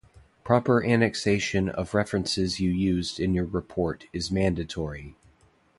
[0.43, 5.15] Proper annexation of references you used in your report is mandatory.